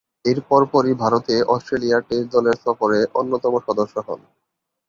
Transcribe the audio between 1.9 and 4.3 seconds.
Test দলের সফরে অন্যতম সদস্য হন।